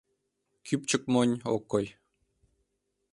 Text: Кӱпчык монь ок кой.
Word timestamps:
Кӱпчык 0.65 1.03
монь 1.13 1.35
ок 1.53 1.63
кой. 1.71 1.85